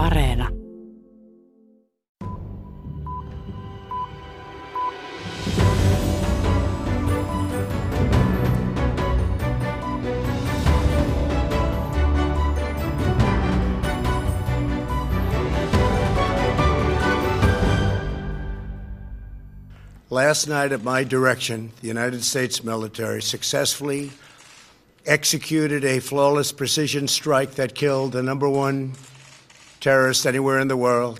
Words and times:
Areena. 0.00 0.48
Last 20.08 20.48
night, 20.48 20.72
at 20.72 20.82
my 20.82 21.04
direction, 21.04 21.72
the 21.82 21.88
United 21.88 22.24
States 22.24 22.64
military 22.64 23.20
successfully 23.20 24.12
executed 25.04 25.84
a 25.84 26.00
flawless 26.00 26.52
precision 26.52 27.06
strike 27.06 27.56
that 27.56 27.74
killed 27.74 28.12
the 28.12 28.22
number 28.22 28.48
one 28.48 28.94
terrorist 29.80 30.26
anywhere 30.26 30.62
in 30.62 30.68
the 30.68 30.76
world, 30.76 31.18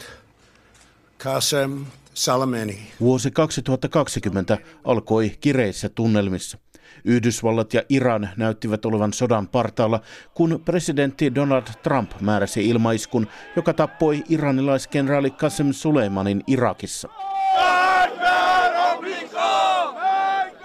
Qasem 1.24 1.86
Soleimani. 2.14 2.78
Vuosi 3.00 3.30
2020 3.30 4.58
alkoi 4.84 5.32
kireissä 5.40 5.88
tunnelmissa. 5.88 6.58
Yhdysvallat 7.04 7.74
ja 7.74 7.82
Iran 7.88 8.28
näyttivät 8.36 8.84
olevan 8.84 9.12
sodan 9.12 9.48
partaalla, 9.48 10.00
kun 10.34 10.62
presidentti 10.64 11.34
Donald 11.34 11.66
Trump 11.82 12.10
määräsi 12.20 12.68
ilmaiskun, 12.68 13.26
joka 13.56 13.72
tappoi 13.74 14.24
iranilaiskenraali 14.28 15.30
Qasem 15.30 15.72
Soleimanin 15.72 16.42
Irakissa. 16.46 17.08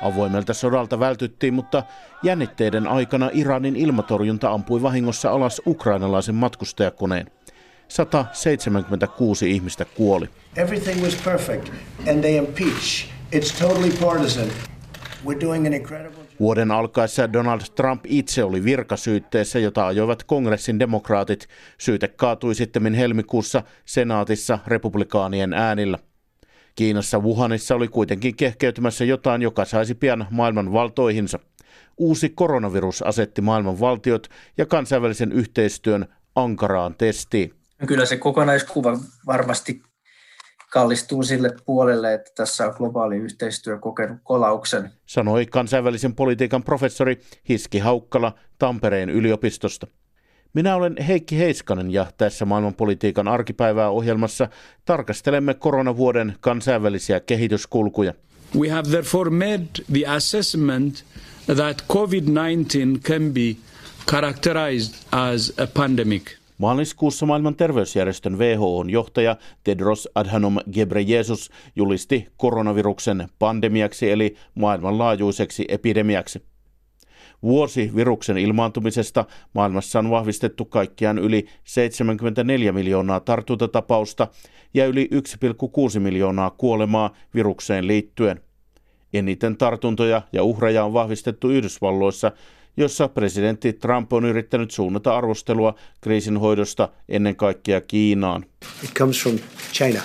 Avoimelta 0.02 0.54
sodalta 0.54 1.00
vältyttiin, 1.00 1.54
mutta 1.54 1.84
jännitteiden 2.24 2.88
aikana 2.88 3.30
Iranin 3.34 3.76
ilmatorjunta 3.76 4.52
ampui 4.52 4.82
vahingossa 4.82 5.32
alas 5.32 5.62
ukrainalaisen 5.68 6.36
matkustajakoneen. 6.36 7.32
176 7.88 9.52
ihmistä 9.52 9.86
kuoli. 9.86 10.30
Everything 10.58 11.04
was 11.04 11.16
perfect, 11.16 11.70
and 12.10 12.20
they 12.20 12.36
impeach. 12.36 13.10
It's 13.36 13.60
totally 13.60 13.92
partisan. 13.92 14.48
We're 15.26 15.42
doing 15.42 15.68
an 15.68 15.74
incredible 15.74 16.26
Vuoden 16.40 16.72
alkaessa 16.72 17.34
Donald 17.34 17.62
Trump 17.76 18.04
itse 18.08 18.44
oli 18.44 18.64
virkasyytteessä, 18.64 19.60
jota 19.60 19.88
ajoivat 19.88 20.24
kongressin 20.24 20.80
demokraatit. 20.80 21.48
Syyte 21.78 22.08
kaatui 22.08 22.56
sitten 22.56 22.94
helmikuussa 22.94 23.64
senaatissa 23.86 24.60
republikaanien 24.68 25.54
äänillä. 25.54 26.00
Kiinassa 26.76 27.20
Wuhanissa 27.20 27.76
oli 27.76 27.88
kuitenkin 27.88 28.36
kehkeytymässä 28.36 29.06
jotain, 29.06 29.42
joka 29.42 29.66
saisi 29.66 29.96
pian 29.96 30.28
maailman 30.32 30.74
valtoihinsa. 30.74 31.40
Uusi 31.98 32.30
koronavirus 32.30 33.02
asetti 33.02 33.42
maailman 33.42 33.80
valtiot 33.80 34.28
ja 34.58 34.66
kansainvälisen 34.66 35.32
yhteistyön 35.32 36.06
ankaraan 36.36 36.96
testiin. 36.98 37.54
Kyllä 37.88 38.06
se 38.06 38.18
kokonaiskuva 38.18 39.00
varmasti 39.26 39.82
kallistuu 40.72 41.24
sille 41.24 41.56
puolelle, 41.66 42.14
että 42.14 42.32
tässä 42.36 42.68
on 42.68 42.74
globaali 42.78 43.18
yhteistyö 43.18 43.80
kokenut 43.80 44.18
kolauksen. 44.24 44.92
Sanoi 45.06 45.46
kansainvälisen 45.46 46.16
politiikan 46.16 46.64
professori 46.64 47.22
Hiski 47.50 47.80
Haukkala 47.80 48.36
Tampereen 48.60 49.10
yliopistosta. 49.10 49.88
Minä 50.54 50.76
olen 50.76 50.96
Heikki 51.08 51.38
Heiskanen 51.38 51.92
ja 51.92 52.06
tässä 52.18 52.46
maailmanpolitiikan 52.46 53.28
arkipäivää 53.28 53.90
ohjelmassa 53.90 54.48
tarkastelemme 54.86 55.54
koronavuoden 55.54 56.36
kansainvälisiä 56.40 57.20
kehityskulkuja. 57.20 58.14
We 58.60 58.70
have 58.70 58.90
therefore 58.90 59.30
made 59.30 59.68
the 59.94 60.08
assessment 60.08 61.06
that 61.56 61.84
COVID-19 61.94 63.02
can 63.02 63.34
be 63.34 63.56
characterized 64.12 64.94
as 65.12 65.54
a 65.58 65.68
pandemic. 65.68 66.45
Maaliskuussa 66.58 67.26
maailman 67.26 67.56
terveysjärjestön 67.56 68.38
WHOn 68.38 68.90
johtaja 68.90 69.36
Tedros 69.64 70.10
Adhanom 70.16 70.58
Ghebreyesus 70.74 71.52
julisti 71.76 72.28
koronaviruksen 72.38 73.28
pandemiaksi 73.40 74.12
eli 74.12 74.36
maailmanlaajuiseksi 74.56 75.66
epidemiaksi. 75.68 76.42
Vuosi 77.44 77.92
viruksen 77.96 78.38
ilmaantumisesta 78.38 79.26
maailmassa 79.54 80.00
on 80.00 80.10
vahvistettu 80.10 80.66
kaikkiaan 80.66 81.18
yli 81.18 81.46
74 81.64 82.72
miljoonaa 82.72 83.20
tartuntatapausta 83.20 84.28
ja 84.74 84.86
yli 84.86 85.10
1,6 85.94 86.00
miljoonaa 86.00 86.50
kuolemaa 86.50 87.14
virukseen 87.34 87.88
liittyen. 87.88 88.42
Eniten 89.14 89.58
tartuntoja 89.58 90.22
ja 90.34 90.44
uhreja 90.44 90.86
on 90.86 90.94
vahvistettu 90.94 91.50
Yhdysvalloissa, 91.50 92.32
jossa 92.78 93.08
presidentti 93.08 93.74
Trump 93.74 94.14
on 94.14 94.26
yrittänyt 94.26 94.72
suunnata 94.72 95.18
arvostelua 95.18 95.76
kriisin 96.02 96.38
hoidosta 96.38 96.90
ennen 97.10 97.36
kaikkea 97.36 97.82
Kiinaan. 97.82 98.46
It 98.84 98.94
comes 98.98 99.24
from 99.24 99.40
China. 99.74 100.02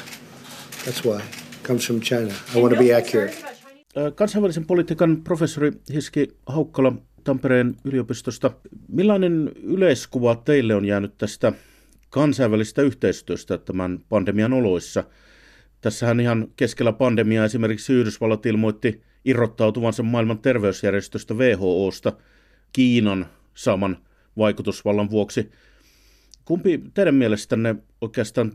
That's 0.84 1.04
why. 1.04 1.20
It 1.20 1.66
comes 1.66 1.86
from 1.86 2.00
China. 2.00 2.34
I 2.56 2.60
want 2.60 2.74
to 2.74 2.84
be 2.84 2.96
accurate. 2.96 3.34
Kansainvälisen 4.14 4.66
politiikan 4.66 5.22
professori 5.24 5.72
Hiski 5.94 6.28
Haukkala 6.46 6.92
Tampereen 7.24 7.76
yliopistosta. 7.84 8.50
Millainen 8.88 9.52
yleiskuva 9.62 10.34
teille 10.34 10.74
on 10.74 10.84
jäänyt 10.84 11.18
tästä 11.18 11.52
kansainvälistä 12.10 12.82
yhteistyöstä 12.82 13.58
tämän 13.58 13.98
pandemian 14.08 14.52
oloissa? 14.52 15.04
Tässähän 15.80 16.20
ihan 16.20 16.48
keskellä 16.56 16.92
pandemiaa 16.92 17.44
esimerkiksi 17.44 17.92
Yhdysvallat 17.92 18.46
ilmoitti 18.46 19.02
irrottautuvansa 19.24 20.02
maailman 20.02 20.38
terveysjärjestöstä 20.38 21.34
WHOsta 21.34 22.12
Kiinan 22.72 23.26
saaman 23.54 23.96
vaikutusvallan 24.38 25.10
vuoksi. 25.10 25.50
Kumpi 26.44 26.80
teidän 26.94 27.14
mielestänne 27.14 27.74
oikeastaan 28.00 28.52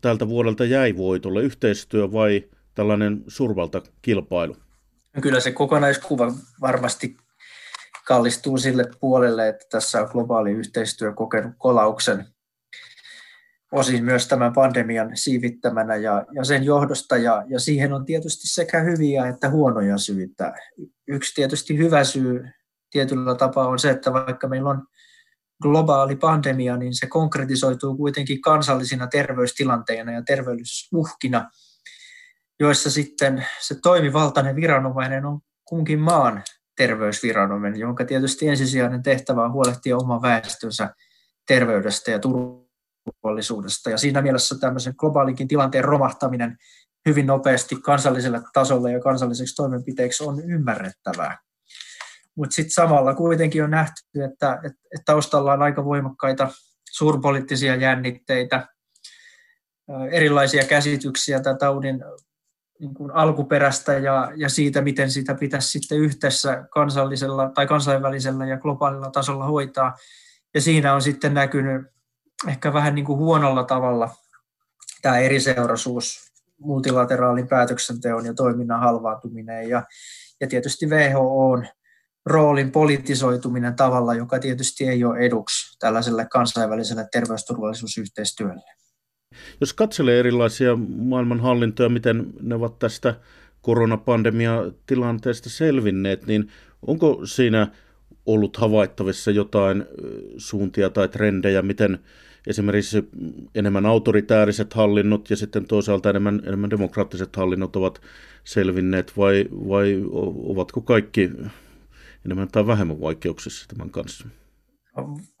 tältä 0.00 0.28
vuodelta 0.28 0.64
jäi 0.64 0.96
voitolle, 0.96 1.42
yhteistyö 1.42 2.12
vai 2.12 2.44
tällainen 2.74 3.24
survalta 3.28 3.82
kilpailu? 4.02 4.56
Kyllä 5.20 5.40
se 5.40 5.52
kokonaiskuva 5.52 6.32
varmasti 6.60 7.16
kallistuu 8.06 8.58
sille 8.58 8.84
puolelle, 9.00 9.48
että 9.48 9.66
tässä 9.70 10.02
on 10.02 10.08
globaali 10.12 10.50
yhteistyö 10.50 11.12
kokenut 11.12 11.52
kolauksen 11.58 12.26
osin 13.72 14.04
myös 14.04 14.26
tämän 14.26 14.52
pandemian 14.52 15.16
siivittämänä 15.16 15.96
ja, 15.96 16.26
ja 16.34 16.44
sen 16.44 16.64
johdosta, 16.64 17.16
ja, 17.16 17.44
ja 17.48 17.60
siihen 17.60 17.92
on 17.92 18.04
tietysti 18.04 18.48
sekä 18.48 18.80
hyviä 18.80 19.26
että 19.26 19.50
huonoja 19.50 19.98
syitä. 19.98 20.54
Yksi 21.08 21.34
tietysti 21.34 21.78
hyvä 21.78 22.04
syy 22.04 22.44
tietyllä 22.92 23.34
tapaa 23.34 23.68
on 23.68 23.78
se, 23.78 23.90
että 23.90 24.12
vaikka 24.12 24.48
meillä 24.48 24.70
on 24.70 24.86
globaali 25.62 26.16
pandemia, 26.16 26.76
niin 26.76 26.94
se 26.94 27.06
konkretisoituu 27.06 27.96
kuitenkin 27.96 28.40
kansallisina 28.40 29.06
terveystilanteina 29.06 30.12
ja 30.12 30.22
terveysuhkina, 30.22 31.50
joissa 32.60 32.90
sitten 32.90 33.46
se 33.60 33.74
toimivaltainen 33.82 34.56
viranomainen 34.56 35.26
on 35.26 35.40
kunkin 35.64 35.98
maan 35.98 36.42
terveysviranomainen, 36.76 37.80
jonka 37.80 38.04
tietysti 38.04 38.48
ensisijainen 38.48 39.02
tehtävä 39.02 39.44
on 39.44 39.52
huolehtia 39.52 39.96
oman 39.96 40.22
väestönsä 40.22 40.94
terveydestä 41.46 42.10
ja 42.10 42.18
turvallisuudesta. 42.18 43.90
Ja 43.90 43.98
siinä 43.98 44.22
mielessä 44.22 44.58
tämmöisen 44.58 44.94
globaalinkin 44.96 45.48
tilanteen 45.48 45.84
romahtaminen 45.84 46.56
hyvin 47.08 47.26
nopeasti 47.26 47.76
kansalliselle 47.76 48.40
tasolle 48.52 48.92
ja 48.92 49.00
kansalliseksi 49.00 49.54
toimenpiteeksi 49.54 50.24
on 50.24 50.40
ymmärrettävää. 50.50 51.38
Mutta 52.36 52.54
sitten 52.54 52.70
samalla 52.70 53.14
kuitenkin 53.14 53.64
on 53.64 53.70
nähty, 53.70 54.02
että, 54.14 54.52
että, 54.54 54.78
että 54.94 55.04
taustalla 55.04 55.52
on 55.52 55.62
aika 55.62 55.84
voimakkaita 55.84 56.48
suurpoliittisia 56.90 57.76
jännitteitä, 57.76 58.68
erilaisia 60.10 60.64
käsityksiä 60.64 61.40
tämän 61.40 61.58
taudin 61.58 62.04
niin 62.80 62.94
kuin 62.94 63.10
alkuperästä 63.10 63.92
ja, 63.92 64.32
ja 64.36 64.48
siitä, 64.48 64.82
miten 64.82 65.10
sitä 65.10 65.34
pitäisi 65.34 65.68
sitten 65.68 65.98
yhdessä 65.98 66.64
kansallisella 66.70 67.50
tai 67.54 67.66
kansainvälisellä 67.66 68.46
ja 68.46 68.58
globaalilla 68.58 69.10
tasolla 69.10 69.44
hoitaa. 69.44 69.96
Ja 70.54 70.60
siinä 70.60 70.94
on 70.94 71.02
sitten 71.02 71.34
näkynyt 71.34 71.86
ehkä 72.48 72.72
vähän 72.72 72.94
niin 72.94 73.04
kuin 73.04 73.18
huonolla 73.18 73.64
tavalla 73.64 74.10
tämä 75.02 75.18
eriseuraisuus, 75.18 76.32
multilateraalin 76.58 77.48
päätöksenteon 77.48 78.26
ja 78.26 78.34
toiminnan 78.34 78.80
halvaantuminen 78.80 79.68
ja, 79.68 79.82
ja 80.40 80.46
tietysti 80.46 80.86
WHOn 80.86 81.66
roolin 82.26 82.70
politisoituminen 82.70 83.74
tavalla, 83.74 84.14
joka 84.14 84.38
tietysti 84.38 84.88
ei 84.88 85.04
ole 85.04 85.18
eduksi 85.18 85.78
tällaiselle 85.78 86.26
kansainväliselle 86.30 87.08
terveysturvallisuusyhteistyölle. 87.12 88.62
Jos 89.60 89.72
katselee 89.72 90.18
erilaisia 90.18 90.76
maailmanhallintoja, 90.96 91.88
miten 91.88 92.26
ne 92.40 92.54
ovat 92.54 92.78
tästä 92.78 93.14
koronapandemia-tilanteesta 93.62 95.50
selvinneet, 95.50 96.26
niin 96.26 96.50
onko 96.86 97.20
siinä 97.24 97.68
ollut 98.26 98.56
havaittavissa 98.56 99.30
jotain 99.30 99.84
suuntia 100.36 100.90
tai 100.90 101.08
trendejä, 101.08 101.62
miten 101.62 101.98
esimerkiksi 102.46 103.08
enemmän 103.54 103.86
autoritääriset 103.86 104.74
hallinnot 104.74 105.30
ja 105.30 105.36
sitten 105.36 105.64
toisaalta 105.64 106.10
enemmän, 106.10 106.42
enemmän 106.46 106.70
demokraattiset 106.70 107.36
hallinnot 107.36 107.76
ovat 107.76 108.00
selvinneet 108.44 109.12
vai, 109.16 109.48
vai 109.68 110.02
ovatko 110.48 110.80
kaikki 110.80 111.30
enemmän 112.26 112.48
tai 112.48 112.66
vähemmän 112.66 113.00
vaikeuksissa 113.00 113.68
tämän 113.68 113.90
kanssa? 113.90 114.28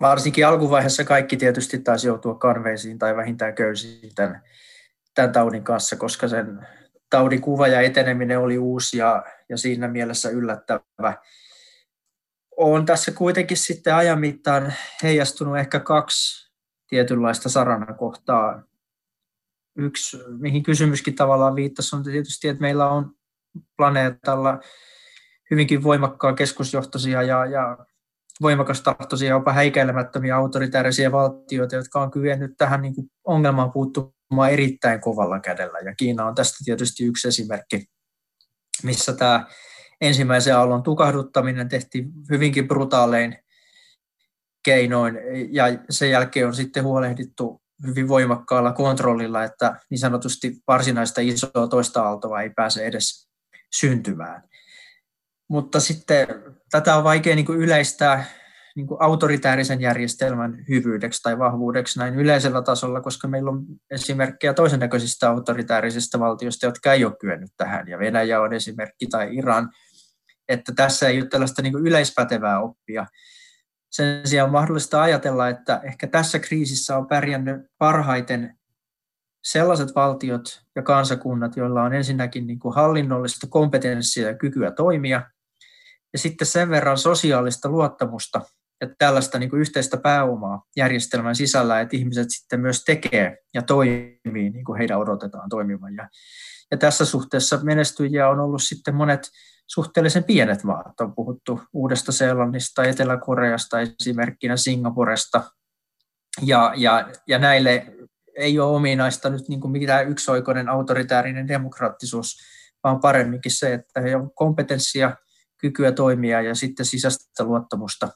varsinkin 0.00 0.46
alkuvaiheessa 0.46 1.04
kaikki 1.04 1.36
tietysti 1.36 1.78
taisi 1.78 2.06
joutua 2.06 2.34
karveisiin 2.34 2.98
tai 2.98 3.16
vähintään 3.16 3.54
köysiin 3.54 4.14
tämän, 4.14 4.42
tämän 5.14 5.32
taudin 5.32 5.64
kanssa, 5.64 5.96
koska 5.96 6.28
sen 6.28 6.66
taudin 7.10 7.40
kuva 7.40 7.68
ja 7.68 7.80
eteneminen 7.80 8.38
oli 8.38 8.58
uusi 8.58 8.98
ja, 8.98 9.24
ja 9.48 9.56
siinä 9.56 9.88
mielessä 9.88 10.30
yllättävä. 10.30 11.22
On 12.56 12.86
tässä 12.86 13.12
kuitenkin 13.12 13.56
sitten 13.56 13.94
ajan 13.94 14.20
mittaan 14.20 14.72
heijastunut 15.02 15.58
ehkä 15.58 15.80
kaksi 15.80 16.52
tietynlaista 16.88 17.48
saranakohtaa. 17.48 18.62
Yksi, 19.76 20.18
mihin 20.38 20.62
kysymyskin 20.62 21.14
tavallaan 21.14 21.56
viittasi, 21.56 21.96
on 21.96 22.02
tietysti, 22.02 22.48
että 22.48 22.60
meillä 22.60 22.90
on 22.90 23.14
planeetalla 23.76 24.60
hyvinkin 25.52 25.82
voimakkaan 25.82 26.34
keskusjohtoisia 26.34 27.22
ja, 27.22 27.46
ja 27.46 27.78
voimakastahtoisia, 28.40 29.28
jopa 29.28 29.52
häikäilemättömiä 29.52 30.36
autoritäärisiä 30.36 31.12
valtioita, 31.12 31.76
jotka 31.76 32.02
on 32.02 32.10
kyennyt 32.10 32.50
tähän 32.58 32.82
niin 32.82 32.94
kuin 32.94 33.06
ongelmaan 33.24 33.72
puuttumaan 33.72 34.50
erittäin 34.50 35.00
kovalla 35.00 35.40
kädellä. 35.40 35.78
Ja 35.78 35.94
Kiina 35.94 36.26
on 36.26 36.34
tästä 36.34 36.58
tietysti 36.64 37.04
yksi 37.04 37.28
esimerkki, 37.28 37.84
missä 38.82 39.12
tämä 39.12 39.46
ensimmäisen 40.00 40.56
aallon 40.56 40.82
tukahduttaminen 40.82 41.68
tehtiin 41.68 42.12
hyvinkin 42.30 42.68
brutaalein 42.68 43.38
keinoin, 44.64 45.18
ja 45.50 45.64
sen 45.90 46.10
jälkeen 46.10 46.46
on 46.46 46.54
sitten 46.54 46.84
huolehdittu 46.84 47.62
hyvin 47.86 48.08
voimakkaalla 48.08 48.72
kontrollilla, 48.72 49.44
että 49.44 49.76
niin 49.90 49.98
sanotusti 49.98 50.56
varsinaista 50.68 51.20
isoa 51.20 51.68
toista 51.70 52.02
aaltoa 52.02 52.40
ei 52.42 52.50
pääse 52.50 52.86
edes 52.86 53.28
syntymään. 53.74 54.42
Mutta 55.52 55.80
sitten 55.80 56.28
tätä 56.70 56.96
on 56.96 57.04
vaikea 57.04 57.34
niin 57.34 57.46
kuin 57.46 57.58
yleistää 57.58 58.24
niin 58.76 58.86
kuin 58.86 59.02
autoritäärisen 59.02 59.80
järjestelmän 59.80 60.64
hyvyydeksi 60.68 61.22
tai 61.22 61.38
vahvuudeksi 61.38 61.98
näin 61.98 62.14
yleisellä 62.14 62.62
tasolla, 62.62 63.00
koska 63.00 63.28
meillä 63.28 63.50
on 63.50 63.64
esimerkkejä 63.90 64.54
toisen 64.54 64.80
näköisistä 64.80 65.30
autoritäärisistä 65.30 66.18
valtioista, 66.20 66.66
jotka 66.66 66.92
ei 66.92 67.04
ole 67.04 67.16
kyennyt 67.20 67.50
tähän, 67.56 67.88
ja 67.88 67.98
Venäjä 67.98 68.40
on 68.40 68.52
esimerkki 68.52 69.06
tai 69.06 69.36
Iran, 69.36 69.70
että 70.48 70.72
tässä 70.76 71.08
ei 71.08 71.20
ole 71.20 71.28
tällaista 71.28 71.62
niin 71.62 71.72
kuin 71.72 71.86
yleispätevää 71.86 72.60
oppia. 72.60 73.06
Sen 73.90 74.28
sijaan 74.28 74.46
on 74.46 74.52
mahdollista 74.52 75.02
ajatella, 75.02 75.48
että 75.48 75.80
ehkä 75.84 76.06
tässä 76.06 76.38
kriisissä 76.38 76.96
on 76.96 77.06
pärjännyt 77.06 77.62
parhaiten 77.78 78.58
sellaiset 79.44 79.94
valtiot 79.94 80.62
ja 80.76 80.82
kansakunnat, 80.82 81.56
joilla 81.56 81.82
on 81.82 81.94
ensinnäkin 81.94 82.46
niin 82.46 82.58
kuin 82.58 82.74
hallinnollista 82.74 83.46
kompetenssia 83.50 84.28
ja 84.28 84.34
kykyä 84.34 84.70
toimia, 84.70 85.22
ja 86.12 86.18
sitten 86.18 86.46
sen 86.46 86.70
verran 86.70 86.98
sosiaalista 86.98 87.68
luottamusta 87.68 88.40
ja 88.80 88.88
tällaista 88.98 89.38
niin 89.38 89.50
kuin 89.50 89.60
yhteistä 89.60 89.96
pääomaa 89.96 90.62
järjestelmän 90.76 91.36
sisällä, 91.36 91.80
että 91.80 91.96
ihmiset 91.96 92.26
sitten 92.30 92.60
myös 92.60 92.84
tekee 92.84 93.36
ja 93.54 93.62
toimii 93.62 94.50
niin 94.50 94.64
kuin 94.64 94.78
heidän 94.78 94.98
odotetaan 94.98 95.48
toimivan. 95.48 95.94
Ja, 95.94 96.08
ja 96.70 96.76
tässä 96.76 97.04
suhteessa 97.04 97.58
menestyjiä 97.62 98.28
on 98.28 98.40
ollut 98.40 98.62
sitten 98.62 98.94
monet 98.94 99.28
suhteellisen 99.66 100.24
pienet 100.24 100.64
maat. 100.64 101.00
On 101.00 101.14
puhuttu 101.14 101.60
Uudesta 101.72 102.12
Seelannista, 102.12 102.84
Etelä-Koreasta, 102.84 103.80
esimerkkinä 103.80 104.56
Singaporesta. 104.56 105.42
Ja, 106.42 106.72
ja, 106.76 107.08
ja 107.26 107.38
näille 107.38 107.86
ei 108.36 108.58
ole 108.58 108.76
ominaista 108.76 109.30
nyt 109.30 109.48
niin 109.48 109.60
kuin 109.60 109.70
mitään 109.70 110.08
yksioikoinen 110.08 110.68
autoritäärinen 110.68 111.48
demokraattisuus, 111.48 112.36
vaan 112.84 113.00
paremminkin 113.00 113.52
se, 113.52 113.72
että 113.74 114.00
he 114.00 114.16
on 114.16 114.30
kompetenssia, 114.34 115.16
kykyä 115.62 115.92
toimia 115.92 116.42
ja 116.42 116.54
sitten 116.54 116.86
sisäistä 116.86 117.44
luottamusta, 117.44 118.08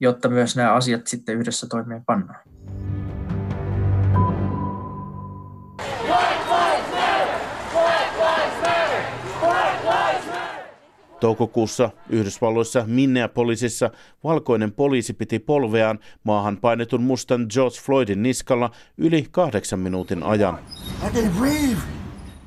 jotta 0.00 0.28
myös 0.28 0.56
nämä 0.56 0.72
asiat 0.72 1.06
sitten 1.06 1.36
yhdessä 1.36 1.66
toimeen 1.66 2.04
pannaan. 2.06 2.40
Toukokuussa 11.20 11.90
Yhdysvalloissa 12.08 12.84
Minneapolisissa 12.86 13.90
valkoinen 14.24 14.72
poliisi 14.72 15.12
piti 15.12 15.38
polveaan 15.38 15.98
maahan 16.24 16.56
painetun 16.56 17.02
mustan 17.02 17.46
George 17.54 17.76
Floydin 17.80 18.22
niskalla 18.22 18.70
yli 18.98 19.26
kahdeksan 19.30 19.78
minuutin 19.78 20.22
ajan. 20.22 20.58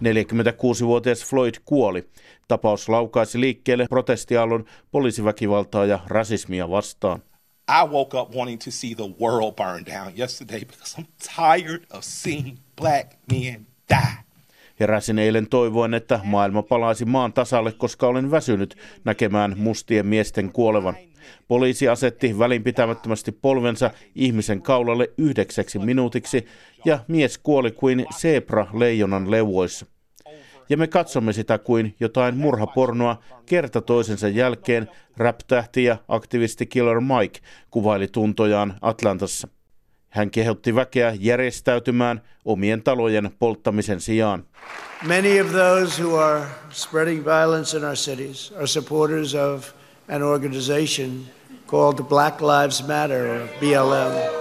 46-vuotias 0.04 1.26
Floyd 1.26 1.56
kuoli. 1.66 2.10
Tapaus 2.48 2.90
laukaisi 2.90 3.40
liikkeelle 3.40 3.88
protestiaallon 3.90 4.66
poliisiväkivaltaa 4.92 5.86
ja 5.86 6.00
rasismia 6.08 6.70
vastaan. 6.70 7.24
I 7.70 7.88
woke 7.92 8.18
up 8.18 8.36
wanting 8.36 8.60
to 8.64 8.72
see 8.72 8.96
the 8.96 9.10
world 9.22 9.56
burn 9.56 9.86
down 9.86 10.18
yesterday 10.18 10.66
because 10.66 11.02
I'm 11.02 11.08
tired 11.36 11.86
of 11.94 12.04
seeing 12.04 12.58
black 12.82 13.08
men 13.32 13.68
die. 13.90 14.27
Heräsin 14.80 15.20
eilen 15.20 15.48
toivoen, 15.50 15.94
että 15.94 16.20
maailma 16.24 16.64
palaisi 16.64 17.06
maan 17.06 17.34
tasalle, 17.34 17.72
koska 17.72 18.08
olen 18.08 18.32
väsynyt 18.32 18.78
näkemään 19.06 19.54
mustien 19.58 20.06
miesten 20.06 20.52
kuolevan. 20.52 20.96
Poliisi 21.48 21.88
asetti 21.88 22.40
välinpitämättömästi 22.40 23.32
polvensa 23.32 23.92
ihmisen 24.16 24.62
kaulalle 24.62 25.10
yhdeksäksi 25.18 25.80
minuutiksi 25.80 26.46
ja 26.86 27.00
mies 27.08 27.38
kuoli 27.38 27.72
kuin 27.72 28.06
zebra 28.14 28.68
leijonan 28.74 29.32
leuoissa. 29.32 29.86
Ja 30.70 30.78
me 30.78 30.88
katsomme 30.88 31.34
sitä 31.34 31.58
kuin 31.58 31.96
jotain 32.00 32.38
murhapornoa 32.38 33.24
kerta 33.46 33.82
toisensa 33.82 34.28
jälkeen 34.28 34.90
rap-tähti 35.18 35.84
ja 35.84 35.98
aktivisti 36.08 36.66
Killer 36.66 37.02
Mike 37.02 37.40
kuvaili 37.72 38.08
tuntojaan 38.08 38.74
Atlantassa. 38.82 39.48
Hän 40.10 40.32
kehotti 40.32 40.76
väkeä 40.76 41.14
järjestäytymään 41.20 42.22
omien 42.46 42.84
talojen 42.84 43.32
polttamisen 43.40 44.02
sijaan. 44.02 44.44
Many 45.08 45.42
of 45.42 45.52
those 45.52 46.04
who 46.04 46.18
are 46.18 46.46
spreading 46.72 47.26
violence 47.26 47.78
in 47.78 47.86
our 47.86 47.96
cities 47.96 48.54
are 48.58 48.68
supporters 48.68 49.36
of 49.36 49.66
an 50.10 50.24
organization 50.24 51.10
called 51.68 52.04
Black 52.04 52.42
Lives 52.42 52.88
Matter 52.88 53.26
or 53.26 53.48
BLM. 53.60 54.38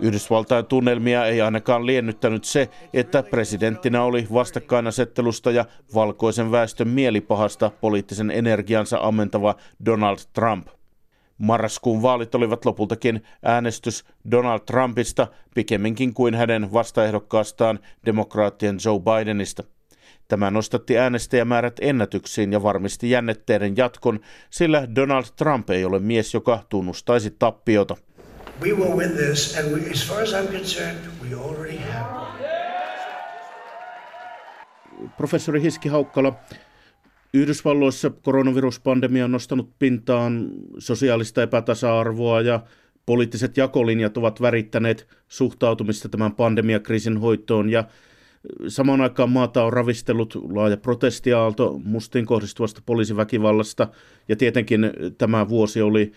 Yhdysvaltain 0.00 0.66
tunnelmia 0.66 1.26
ei 1.26 1.40
ainakaan 1.40 1.86
liennyttänyt 1.86 2.44
se, 2.44 2.68
että 2.92 3.22
presidenttinä 3.22 4.02
oli 4.02 4.26
vastakkainasettelusta 4.32 5.50
ja 5.50 5.64
valkoisen 5.94 6.50
väestön 6.50 6.88
mielipahasta 6.88 7.70
poliittisen 7.80 8.30
energiansa 8.30 8.98
ammentava 9.02 9.54
Donald 9.86 10.18
Trump. 10.32 10.68
Marraskuun 11.40 12.02
vaalit 12.02 12.34
olivat 12.34 12.64
lopultakin 12.64 13.22
äänestys 13.42 14.04
Donald 14.30 14.60
Trumpista 14.60 15.26
pikemminkin 15.54 16.14
kuin 16.14 16.34
hänen 16.34 16.72
vastaehdokkaastaan 16.72 17.78
demokraattien 18.06 18.78
Joe 18.84 19.00
Bidenista. 19.00 19.62
Tämä 20.28 20.50
nostatti 20.50 20.98
äänestäjämäärät 20.98 21.76
ennätyksiin 21.80 22.52
ja 22.52 22.62
varmisti 22.62 23.10
jännitteiden 23.10 23.76
jatkon, 23.76 24.20
sillä 24.50 24.88
Donald 24.94 25.24
Trump 25.36 25.70
ei 25.70 25.84
ole 25.84 25.98
mies, 25.98 26.34
joka 26.34 26.62
tunnustaisi 26.68 27.36
tappiota. 27.38 27.96
We 28.62 28.72
will 28.72 28.96
win 28.96 29.10
this, 29.10 29.58
and 29.58 29.74
we, 29.74 29.90
as 29.90 30.08
far 30.08 30.22
as 30.22 30.32
I'm 30.32 30.52
concerned, 30.52 30.98
we 31.22 31.36
already 31.48 31.78
have. 31.78 32.30
Professori 35.16 35.62
Hiski 35.62 35.88
Haukkala, 35.88 36.32
Yhdysvalloissa 37.34 38.10
koronaviruspandemia 38.10 39.24
on 39.24 39.32
nostanut 39.32 39.70
pintaan 39.78 40.50
sosiaalista 40.78 41.42
epätasa-arvoa 41.42 42.40
ja 42.40 42.60
poliittiset 43.06 43.56
jakolinjat 43.56 44.16
ovat 44.16 44.40
värittäneet 44.40 45.08
suhtautumista 45.28 46.08
tämän 46.08 46.32
pandemiakriisin 46.32 47.18
hoitoon 47.18 47.70
ja 47.70 47.84
samaan 48.68 49.00
aikaan 49.00 49.30
maata 49.30 49.64
on 49.64 49.72
ravistellut 49.72 50.34
laaja 50.50 50.76
protestiaalto 50.76 51.80
mustiin 51.84 52.26
kohdistuvasta 52.26 52.82
poliisiväkivallasta 52.86 53.88
ja 54.28 54.36
tietenkin 54.36 54.90
tämä 55.18 55.48
vuosi 55.48 55.82
oli 55.82 56.12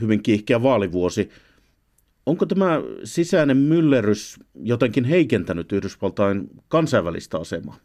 hyvin 0.00 0.22
kiihkeä 0.22 0.62
vaalivuosi. 0.62 1.28
Onko 2.26 2.46
tämä 2.46 2.80
sisäinen 3.04 3.56
myllerys 3.56 4.40
jotenkin 4.62 5.04
heikentänyt 5.04 5.72
Yhdysvaltain 5.72 6.50
kansainvälistä 6.68 7.38
asemaa? 7.38 7.76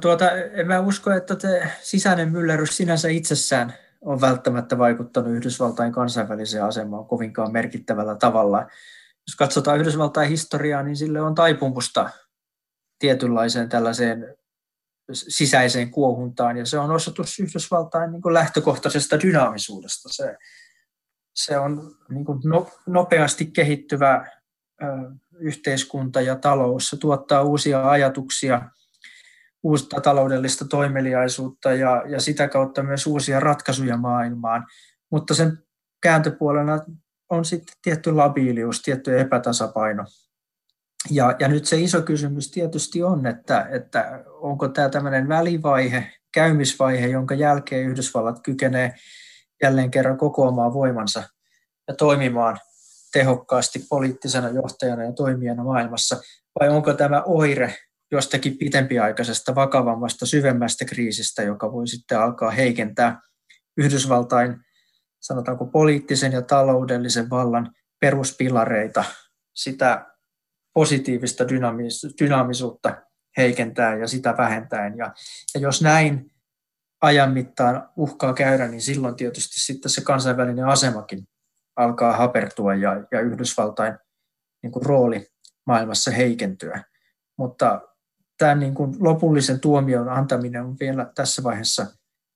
Tuota, 0.00 0.30
en 0.30 0.66
mä 0.66 0.80
usko, 0.80 1.10
että 1.10 1.36
te 1.36 1.70
sisäinen 1.82 2.32
myllerys 2.32 2.76
sinänsä 2.76 3.08
itsessään 3.08 3.74
on 4.00 4.20
välttämättä 4.20 4.78
vaikuttanut 4.78 5.32
Yhdysvaltain 5.32 5.92
kansainväliseen 5.92 6.64
asemaan 6.64 7.06
kovinkaan 7.06 7.52
merkittävällä 7.52 8.16
tavalla. 8.16 8.66
Jos 9.26 9.36
katsotaan 9.38 9.80
Yhdysvaltain 9.80 10.28
historiaa, 10.28 10.82
niin 10.82 10.96
sille 10.96 11.20
on 11.20 11.34
taipumusta 11.34 12.10
tietynlaiseen 12.98 13.68
tällaiseen 13.68 14.36
sisäiseen 15.12 15.90
kuohuntaan, 15.90 16.56
ja 16.56 16.66
se 16.66 16.78
on 16.78 16.90
osoitus 16.90 17.40
Yhdysvaltain 17.40 18.12
niin 18.12 18.34
lähtökohtaisesta 18.34 19.20
dynaamisuudesta. 19.20 20.08
Se, 20.12 20.36
se 21.34 21.58
on 21.58 21.96
niin 22.08 22.24
kuin 22.24 22.40
nopeasti 22.86 23.46
kehittyvä 23.46 24.26
yhteiskunta 25.38 26.20
ja 26.20 26.36
talous. 26.36 26.90
Se 26.90 26.96
tuottaa 26.96 27.42
uusia 27.42 27.90
ajatuksia, 27.90 28.62
uutta 29.62 30.00
taloudellista 30.00 30.64
toimeliaisuutta 30.64 31.72
ja, 31.72 32.02
ja 32.08 32.20
sitä 32.20 32.48
kautta 32.48 32.82
myös 32.82 33.06
uusia 33.06 33.40
ratkaisuja 33.40 33.96
maailmaan. 33.96 34.66
Mutta 35.10 35.34
sen 35.34 35.58
kääntöpuolena 36.02 36.78
on 37.30 37.44
sitten 37.44 37.74
tietty 37.82 38.12
labiilius, 38.12 38.82
tietty 38.82 39.20
epätasapaino. 39.20 40.04
Ja, 41.10 41.36
ja 41.38 41.48
nyt 41.48 41.64
se 41.64 41.80
iso 41.80 42.02
kysymys 42.02 42.50
tietysti 42.50 43.02
on, 43.02 43.26
että, 43.26 43.68
että 43.70 44.24
onko 44.26 44.68
tämä 44.68 44.88
tämmöinen 44.88 45.28
välivaihe, 45.28 46.12
käymisvaihe, 46.34 47.06
jonka 47.06 47.34
jälkeen 47.34 47.90
Yhdysvallat 47.90 48.40
kykenee 48.42 48.94
jälleen 49.62 49.90
kerran 49.90 50.18
kokoamaan 50.18 50.72
voimansa 50.72 51.22
ja 51.88 51.94
toimimaan 51.94 52.58
tehokkaasti 53.12 53.86
poliittisena 53.88 54.48
johtajana 54.48 55.04
ja 55.04 55.12
toimijana 55.12 55.64
maailmassa, 55.64 56.20
vai 56.60 56.68
onko 56.68 56.94
tämä 56.94 57.22
oire 57.22 57.74
jostakin 58.12 58.58
pitempiaikaisesta, 58.58 59.54
vakavammasta, 59.54 60.26
syvemmästä 60.26 60.84
kriisistä, 60.84 61.42
joka 61.42 61.72
voi 61.72 61.88
sitten 61.88 62.20
alkaa 62.20 62.50
heikentää 62.50 63.20
Yhdysvaltain, 63.76 64.56
sanotaanko 65.20 65.66
poliittisen 65.66 66.32
ja 66.32 66.42
taloudellisen 66.42 67.30
vallan 67.30 67.72
peruspilareita, 68.00 69.04
sitä 69.54 70.06
positiivista 70.74 71.44
dynaamisuutta 72.20 73.02
heikentää 73.36 73.96
ja 73.96 74.08
sitä 74.08 74.34
vähentäen. 74.38 74.96
Ja, 74.96 75.14
ja 75.54 75.60
jos 75.60 75.82
näin 75.82 76.30
ajan 77.02 77.32
mittaan 77.32 77.88
uhkaa 77.96 78.34
käydä, 78.34 78.68
niin 78.68 78.82
silloin 78.82 79.16
tietysti 79.16 79.60
sitten 79.60 79.90
se 79.90 80.00
kansainvälinen 80.00 80.64
asemakin 80.64 81.28
alkaa 81.76 82.16
hapertua 82.16 82.74
ja, 82.74 83.06
ja 83.12 83.20
Yhdysvaltain 83.20 83.98
niin 84.62 84.72
kuin 84.72 84.86
rooli 84.86 85.26
maailmassa 85.66 86.10
heikentyä. 86.10 86.84
Mutta 87.38 87.80
tämän 88.40 88.60
niin 88.60 88.74
kuin 88.74 88.96
lopullisen 89.00 89.60
tuomion 89.60 90.08
antaminen 90.08 90.62
on 90.62 90.76
vielä 90.80 91.12
tässä 91.14 91.42
vaiheessa 91.42 91.86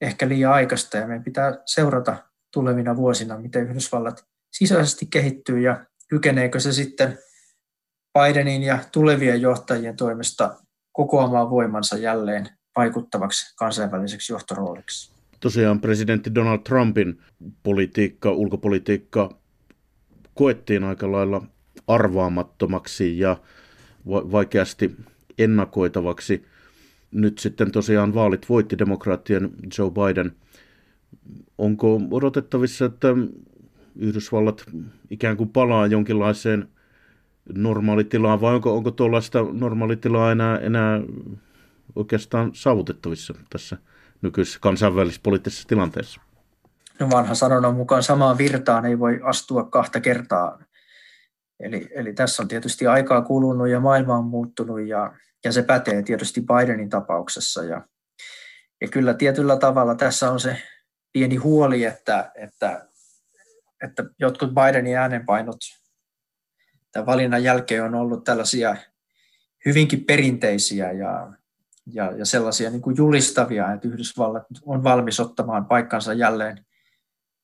ehkä 0.01 0.29
liian 0.29 0.53
aikaista 0.53 0.97
ja 0.97 1.07
meidän 1.07 1.25
pitää 1.25 1.59
seurata 1.67 2.17
tulevina 2.53 2.97
vuosina, 2.97 3.39
miten 3.39 3.71
Yhdysvallat 3.71 4.25
sisäisesti 4.53 5.07
kehittyy 5.07 5.61
ja 5.61 5.85
kykeneekö 6.09 6.61
se 6.61 6.73
sitten 6.73 7.19
Bidenin 8.19 8.63
ja 8.63 8.79
tulevien 8.93 9.41
johtajien 9.41 9.97
toimesta 9.97 10.57
kokoamaan 10.93 11.51
voimansa 11.51 11.99
jälleen 11.99 12.49
vaikuttavaksi 12.77 13.55
kansainväliseksi 13.57 14.33
johtorooliksi. 14.33 15.13
Tosiaan 15.41 15.81
presidentti 15.81 16.35
Donald 16.35 16.59
Trumpin 16.59 17.23
politiikka, 17.63 18.31
ulkopolitiikka 18.31 19.39
koettiin 20.35 20.85
aika 20.85 21.13
lailla 21.13 21.43
arvaamattomaksi 21.87 23.19
ja 23.19 23.37
vaikeasti 24.07 24.97
ennakoitavaksi. 25.39 26.45
Nyt 27.11 27.39
sitten 27.39 27.73
tosiaan 27.73 28.15
vaalit 28.15 28.49
voitti 28.49 28.79
demokraattien 28.79 29.51
Joe 29.79 29.91
Biden. 29.91 30.33
Onko 31.59 32.01
odotettavissa, 32.11 32.85
että 32.85 33.09
Yhdysvallat 33.97 34.65
ikään 35.11 35.37
kuin 35.37 35.49
palaa 35.49 35.87
jonkinlaiseen 35.87 36.69
normaalitilaan 37.55 38.41
vai 38.41 38.55
onko, 38.55 38.77
onko 38.77 38.91
tuollaista 38.91 39.47
normaalitilaa 39.53 40.33
enää, 40.33 40.59
enää 40.59 41.01
oikeastaan 41.97 42.51
saavutettavissa 42.55 43.35
tässä 43.51 43.77
nykyisessä 44.23 44.59
kansainvälisessä 44.63 45.21
poliittisessa 45.23 45.69
tilanteessa? 45.69 46.21
No 47.01 47.11
vanha 47.11 47.35
sanonnan 47.35 47.75
mukaan 47.75 48.03
samaan 48.03 48.39
virtaan 48.39 48.87
ei 48.87 48.99
voi 48.99 49.21
astua 49.23 49.65
kahta 49.65 50.01
kertaa. 50.01 50.59
Eli, 51.65 51.89
eli 51.95 52.13
tässä 52.13 52.43
on 52.43 52.49
tietysti 52.49 52.87
aikaa 52.87 53.23
kulunut 53.23 53.69
ja 53.69 53.81
maailma 53.81 54.17
on 54.17 54.25
muuttunut 54.25 54.81
ja, 54.81 55.15
ja 55.45 55.53
se 55.53 55.63
pätee 55.63 56.03
tietysti 56.03 56.41
Bidenin 56.41 56.91
tapauksessa. 56.91 57.65
Ja, 57.65 57.87
ja 58.81 58.89
kyllä 58.89 59.15
tietyllä 59.15 59.57
tavalla 59.57 59.95
tässä 59.95 60.31
on 60.31 60.41
se 60.41 60.63
pieni 61.13 61.37
huoli, 61.37 61.85
että, 61.85 62.33
että, 62.35 62.89
että 63.83 64.05
jotkut 64.19 64.51
Bidenin 64.51 64.97
äänenpainot 64.97 65.57
tämän 66.93 67.07
valinnan 67.07 67.43
jälkeen 67.43 67.85
on 67.85 67.95
ollut 67.95 68.25
tällaisia 68.25 68.77
hyvinkin 69.65 70.05
perinteisiä 70.05 70.93
ja, 70.93 71.33
ja, 71.87 72.13
ja 72.17 72.27
sellaisia 72.27 72.71
niin 72.71 72.83
kuin 72.83 72.97
julistavia, 72.97 73.73
että 73.73 73.89
Yhdysvallat 73.89 74.47
on 74.63 74.85
valmis 74.85 75.21
ottamaan 75.21 75.67
paikkansa 75.67 76.13
jälleen 76.13 76.67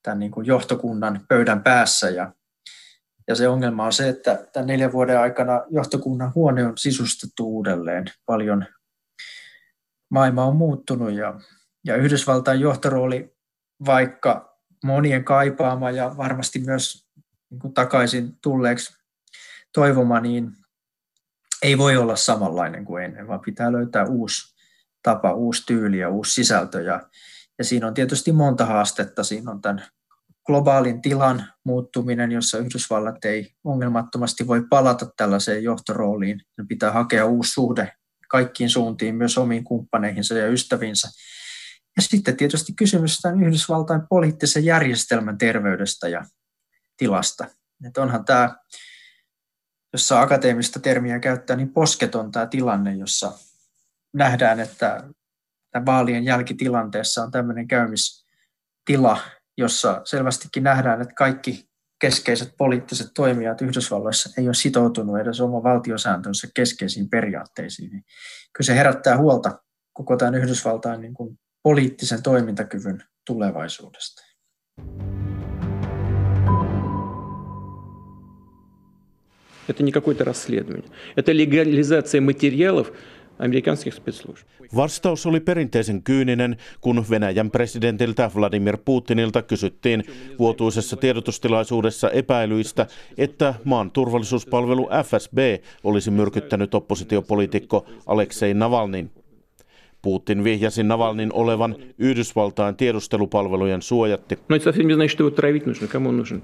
tämän 0.02 0.18
niin 0.18 0.30
kuin 0.30 0.46
johtokunnan 0.46 1.20
pöydän 1.28 1.62
päässä. 1.62 2.10
Ja, 2.10 2.32
ja 3.30 3.34
se 3.36 3.48
ongelma 3.48 3.84
on 3.84 3.92
se, 3.92 4.08
että 4.08 4.46
tämän 4.52 4.66
neljän 4.66 4.92
vuoden 4.92 5.20
aikana 5.20 5.64
johtokunnan 5.70 6.32
huone 6.34 6.66
on 6.66 6.78
sisustettu 6.78 7.46
uudelleen 7.56 8.04
paljon. 8.26 8.66
Maailma 10.10 10.44
on 10.44 10.56
muuttunut 10.56 11.12
ja, 11.12 11.40
ja 11.84 11.96
Yhdysvaltain 11.96 12.60
johtorooli, 12.60 13.36
vaikka 13.86 14.58
monien 14.84 15.24
kaipaama 15.24 15.90
ja 15.90 16.14
varmasti 16.16 16.58
myös 16.58 17.08
niin 17.50 17.60
kuin 17.60 17.74
takaisin 17.74 18.38
tulleeksi 18.42 18.96
toivoma, 19.74 20.20
niin 20.20 20.52
ei 21.62 21.78
voi 21.78 21.96
olla 21.96 22.16
samanlainen 22.16 22.84
kuin 22.84 23.04
ennen, 23.04 23.28
vaan 23.28 23.40
pitää 23.40 23.72
löytää 23.72 24.04
uusi 24.04 24.56
tapa, 25.02 25.32
uusi 25.32 25.66
tyyli 25.66 25.98
ja 25.98 26.08
uusi 26.08 26.32
sisältö. 26.32 26.82
Ja, 26.82 27.00
ja 27.58 27.64
siinä 27.64 27.86
on 27.86 27.94
tietysti 27.94 28.32
monta 28.32 28.66
haastetta. 28.66 29.24
Siinä 29.24 29.50
on 29.50 29.60
tämän 29.60 29.84
globaalin 30.46 31.02
tilan 31.02 31.46
muuttuminen, 31.64 32.32
jossa 32.32 32.58
Yhdysvallat 32.58 33.24
ei 33.24 33.52
ongelmattomasti 33.64 34.46
voi 34.46 34.62
palata 34.70 35.06
tällaiseen 35.16 35.62
johtorooliin. 35.62 36.40
Ne 36.58 36.64
pitää 36.68 36.92
hakea 36.92 37.26
uusi 37.26 37.52
suhde 37.52 37.92
kaikkiin 38.28 38.70
suuntiin, 38.70 39.14
myös 39.14 39.38
omiin 39.38 39.64
kumppaneihinsa 39.64 40.34
ja 40.34 40.48
ystäviinsä. 40.48 41.08
Ja 41.96 42.02
sitten 42.02 42.36
tietysti 42.36 42.72
kysymys 42.72 43.18
tämän 43.18 43.42
Yhdysvaltain 43.42 44.02
poliittisen 44.08 44.64
järjestelmän 44.64 45.38
terveydestä 45.38 46.08
ja 46.08 46.24
tilasta. 46.96 47.46
Että 47.86 48.02
onhan 48.02 48.24
tämä 48.24 48.56
jossa 49.92 50.20
akateemista 50.20 50.80
termiä 50.80 51.20
käyttää, 51.20 51.56
niin 51.56 51.72
posketon 51.72 52.32
tämä 52.32 52.46
tilanne, 52.46 52.94
jossa 52.94 53.32
nähdään, 54.14 54.60
että 54.60 55.08
vaalien 55.86 56.24
jälkitilanteessa 56.24 57.22
on 57.22 57.30
tämmöinen 57.30 57.68
käymistila, 57.68 59.20
jossa 59.59 60.01
selvästikin 60.03 60.63
nähdään, 60.63 61.01
että 61.01 61.13
kaikki 61.13 61.65
keskeiset 62.01 62.53
poliittiset 62.57 63.07
toimijat 63.15 63.61
Yhdysvalloissa 63.61 64.29
ei 64.37 64.47
ole 64.47 64.53
sitoutunut 64.53 65.19
edes 65.19 65.41
oma 65.41 65.63
valtiosääntönsä 65.63 66.47
keskeisiin 66.55 67.09
periaatteisiin. 67.09 67.91
Niin 67.91 68.03
kyllä 68.53 68.65
se 68.65 68.75
herättää 68.75 69.17
huolta 69.17 69.59
koko 69.93 70.17
tämän 70.17 70.35
Yhdysvaltain 70.35 71.01
niin 71.01 71.13
kuin 71.13 71.39
poliittisen 71.63 72.23
toimintakyvyn 72.23 73.03
tulevaisuudesta. 73.27 74.21
Это 79.67 79.83
не 79.83 79.91
какое-то 79.91 80.23
расследование. 80.23 80.91
Это 81.15 81.31
легализация 81.31 82.21
материалов 82.21 82.91
amerikanskих 83.39 83.93
спецслужб. 83.93 84.47
Vastaus 84.75 85.25
oli 85.25 85.39
perinteisen 85.39 86.03
kyyninen, 86.03 86.57
kun 86.81 87.05
Venäjän 87.09 87.51
presidentiltä 87.51 88.31
Vladimir 88.35 88.77
Putinilta 88.85 89.41
kysyttiin 89.41 90.03
vuotuisessa 90.39 90.95
tiedotustilaisuudessa 90.97 92.09
epäilyistä, 92.09 92.87
että 93.17 93.53
maan 93.63 93.91
turvallisuuspalvelu 93.91 94.89
FSB 95.03 95.37
olisi 95.83 96.11
myrkyttänyt 96.11 96.75
oppositiopoliitikko 96.75 97.85
Aleksei 98.05 98.53
Navalnin. 98.53 99.11
Putin 100.01 100.43
vihjasi 100.43 100.83
Navalnin 100.83 101.33
olevan 101.33 101.75
Yhdysvaltain 101.97 102.75
tiedustelupalvelujen 102.75 103.81
suojatti. 103.81 104.35
No 104.49 104.55
это 104.55 104.63
совсем 104.63 104.87
не 104.87 104.93
значит, 104.93 105.11
что 105.11 105.23
его 105.23 105.31
травить 105.31 105.65
нужно. 105.65 105.87
Кому 105.87 106.09
он 106.09 106.17
нужен 106.17 106.43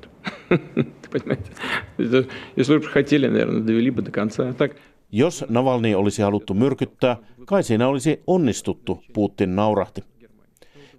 Если 2.57 2.77
бы 2.77 2.83
хотели, 2.83 3.27
наверное, 3.27 3.61
довели 3.61 3.91
бы 3.91 4.01
до 4.01 4.11
конца. 4.11 4.53
Так, 4.53 4.71
jos 5.12 5.44
Navalni 5.48 5.94
olisi 5.94 6.22
haluttu 6.22 6.54
myrkyttää, 6.54 7.16
kai 7.44 7.62
siinä 7.62 7.88
olisi 7.88 8.22
onnistuttu, 8.26 9.02
Putin 9.12 9.56
naurahti. 9.56 10.04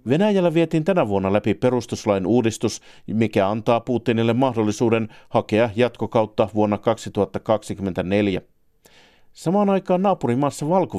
Venäjällä 0.08 0.54
vietiin 0.54 0.84
tänä 0.84 1.08
vuonna 1.08 1.32
läpi 1.32 1.54
perustuslain 1.54 2.26
uudistus, 2.26 2.80
mikä 3.06 3.48
antaa 3.48 3.80
Putinille 3.80 4.32
mahdollisuuden 4.32 5.08
hakea 5.28 5.70
jatkokautta 5.76 6.48
vuonna 6.54 6.78
2024. 6.78 8.40
Samaan 9.32 9.70
aikaan 9.70 10.02
naapurimaassa 10.02 10.68
valko 10.68 10.98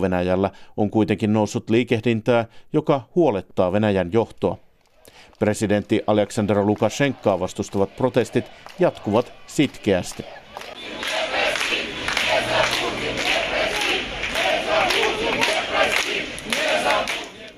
on 0.78 0.90
kuitenkin 0.90 1.34
noussut 1.34 1.70
liikehdintää, 1.70 2.46
joka 2.74 3.02
huolettaa 3.16 3.72
Venäjän 3.72 4.14
johtoa. 4.14 4.58
Presidentti 5.40 6.02
Alexander 6.08 6.58
Lukashenkaa 6.58 7.40
vastustavat 7.40 7.96
protestit 7.96 8.46
jatkuvat 8.80 9.34
sitkeästi. 9.48 10.26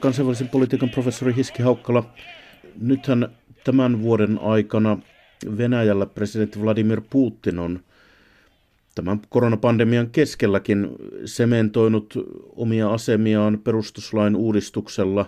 Kansainvälisen 0.02 0.50
politiikan 0.50 0.90
professori 0.90 1.36
Hiski 1.36 1.64
Haukkala, 1.64 2.04
nythän 2.82 3.30
tämän 3.64 4.02
vuoden 4.02 4.40
aikana 4.42 4.98
Venäjällä 5.58 6.06
presidentti 6.06 6.62
Vladimir 6.62 7.02
Putin 7.10 7.60
on 7.60 7.80
tämän 8.96 9.22
koronapandemian 9.30 10.10
keskelläkin 10.10 10.90
sementoinut 11.26 12.14
omia 12.56 12.94
asemiaan 12.94 13.60
perustuslain 13.64 14.36
uudistuksella. 14.36 15.26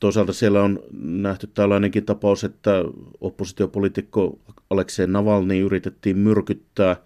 Toisaalta 0.00 0.32
siellä 0.32 0.62
on 0.62 0.80
nähty 1.00 1.46
tällainenkin 1.46 2.04
tapaus, 2.04 2.44
että 2.44 2.84
oppositiopoliitikko 3.20 4.38
Aleksei 4.70 5.06
Navalny 5.06 5.60
yritettiin 5.60 6.18
myrkyttää. 6.18 6.96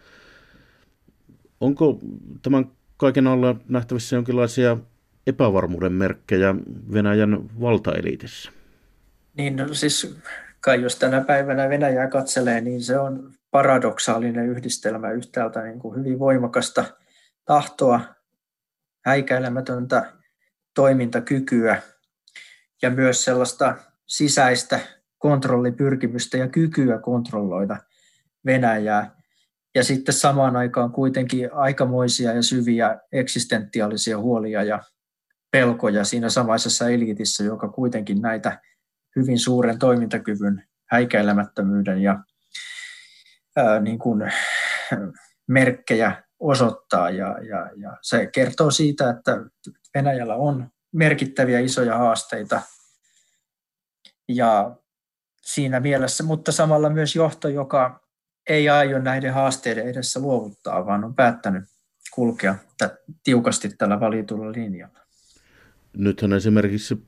Onko 1.61 1.99
tämän 2.43 2.71
kaiken 2.97 3.27
alla 3.27 3.57
nähtävissä 3.69 4.17
jonkinlaisia 4.17 4.77
epävarmuuden 5.29 5.93
merkkejä 5.93 6.55
Venäjän 6.93 7.61
valtaeliitissä? 7.61 8.53
Niin 9.37 9.57
no, 9.57 9.75
siis 9.75 10.17
kai 10.61 10.83
jos 10.83 10.97
tänä 10.97 11.21
päivänä 11.21 11.69
Venäjää 11.69 12.09
katselee, 12.09 12.61
niin 12.61 12.83
se 12.83 12.99
on 12.99 13.33
paradoksaalinen 13.51 14.47
yhdistelmä 14.47 15.11
yhtäältä 15.11 15.63
niin 15.63 15.79
kuin 15.79 15.99
hyvin 15.99 16.19
voimakasta 16.19 16.85
tahtoa, 17.45 18.01
häikäilemätöntä 19.05 20.13
toimintakykyä 20.75 21.83
ja 22.83 22.91
myös 22.91 23.25
sellaista 23.25 23.77
sisäistä 24.07 24.81
kontrollipyrkimystä 25.19 26.37
ja 26.37 26.49
kykyä 26.49 26.99
kontrolloida 26.99 27.77
Venäjää. 28.47 29.19
Ja 29.75 29.85
sitten 29.85 30.15
samaan 30.15 30.57
aikaan 30.57 30.93
kuitenkin 30.93 31.53
aikamoisia 31.53 32.33
ja 32.33 32.43
syviä 32.43 32.99
eksistentiaalisia 33.13 34.19
huolia 34.19 34.63
ja 34.63 34.83
pelkoja 35.51 36.05
siinä 36.05 36.31
samaisessa 36.31 36.89
eliitissä, 36.89 37.45
joka 37.45 37.69
kuitenkin 37.69 38.23
näitä 38.23 38.61
hyvin 39.17 39.39
suuren 39.39 39.79
toimintakyvyn, 39.79 40.69
häikäilemättömyyden 40.87 42.03
ja 42.03 42.19
ää, 43.57 43.81
niin 43.81 43.99
kuin, 43.99 44.33
merkkejä 45.49 46.23
osoittaa. 46.41 47.11
Ja, 47.11 47.39
ja, 47.49 47.71
ja 47.77 47.97
se 48.03 48.27
kertoo 48.27 48.71
siitä, 48.71 49.11
että 49.11 49.37
Venäjällä 49.95 50.35
on 50.35 50.71
merkittäviä 50.93 51.61
isoja 51.61 51.99
haasteita 51.99 52.63
ja 54.29 54.77
siinä 55.43 55.81
mielessä, 55.81 56.25
mutta 56.25 56.53
samalla 56.53 56.91
myös 56.91 57.17
johto, 57.17 57.49
joka 57.49 58.01
ei 58.49 58.69
aio 58.69 58.99
näiden 58.99 59.35
haasteiden 59.35 59.89
edessä 59.89 60.21
luovuttaa, 60.21 60.87
vaan 60.87 61.05
on 61.05 61.15
päättänyt 61.15 61.65
kulkea 62.15 62.55
tiukasti 63.25 63.69
tällä 63.69 64.01
valitulla 64.01 64.53
linjalla. 64.53 65.08
Nythän 65.99 66.33
esimerkiksi 66.33 67.03